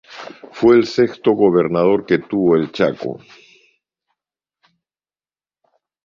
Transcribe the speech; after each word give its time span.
Fue 0.51 0.77
el 0.77 0.87
sexto 0.87 1.33
Gobernador 1.33 2.07
que 2.07 2.17
tuvo 2.17 2.55
el 2.55 2.71
Chaco. 2.71 3.19